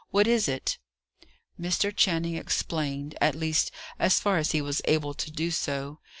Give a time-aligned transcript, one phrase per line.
[0.09, 0.79] What is it?"
[1.59, 1.95] Mr.
[1.95, 3.69] Channing explained; at least,
[3.99, 5.99] as far as he was able to do so.